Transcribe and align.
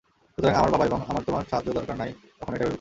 সুতরাং 0.37 0.55
আমার 0.55 0.71
বাবা 0.71 0.85
এবং 0.85 0.99
আমার 1.07 1.23
তোমার 1.23 1.43
সাহায্য 1.43 1.69
দরকার 1.73 1.95
নাই 1.97 2.11
কখনো 2.39 2.55
এটা 2.55 2.65
ভেবেছ? 2.65 2.69